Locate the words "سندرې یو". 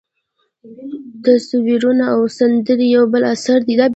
2.37-3.03